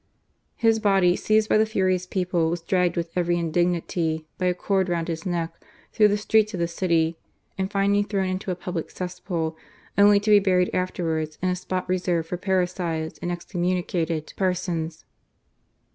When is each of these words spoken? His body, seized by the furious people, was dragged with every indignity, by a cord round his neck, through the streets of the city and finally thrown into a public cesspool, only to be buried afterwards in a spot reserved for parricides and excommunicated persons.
His 0.55 0.79
body, 0.79 1.15
seized 1.15 1.47
by 1.47 1.59
the 1.59 1.65
furious 1.67 2.07
people, 2.07 2.49
was 2.49 2.63
dragged 2.63 2.97
with 2.97 3.15
every 3.15 3.37
indignity, 3.37 4.25
by 4.39 4.47
a 4.47 4.53
cord 4.55 4.89
round 4.89 5.07
his 5.09 5.27
neck, 5.27 5.53
through 5.93 6.07
the 6.07 6.17
streets 6.17 6.55
of 6.55 6.59
the 6.59 6.67
city 6.67 7.19
and 7.55 7.69
finally 7.71 8.01
thrown 8.01 8.27
into 8.27 8.49
a 8.49 8.55
public 8.55 8.89
cesspool, 8.89 9.55
only 9.99 10.19
to 10.19 10.31
be 10.31 10.39
buried 10.39 10.73
afterwards 10.73 11.37
in 11.43 11.49
a 11.49 11.55
spot 11.55 11.87
reserved 11.87 12.29
for 12.29 12.37
parricides 12.37 13.19
and 13.19 13.31
excommunicated 13.31 14.33
persons. 14.35 15.05